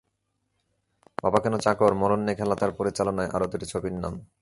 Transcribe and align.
বাবা 1.23 1.39
কেন 1.43 1.55
চাকর, 1.65 1.91
মরণ 1.93 2.19
নিয়ে 2.25 2.37
খেলা 2.37 2.55
তাঁর 2.55 2.71
পরিচালনায় 2.79 3.31
আরো 3.35 3.45
দুটি 3.51 3.65
ছবির 3.65 3.95
নাম। 4.03 4.13